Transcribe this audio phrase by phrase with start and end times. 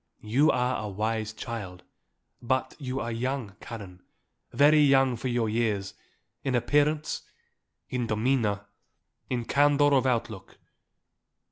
[0.23, 1.83] You are a wise child;
[2.41, 4.01] but you are young, Karen,
[4.51, 5.93] very young for your years,
[6.43, 7.21] in appearance,
[7.87, 8.65] in demeanour,
[9.29, 10.57] in candour of outlook.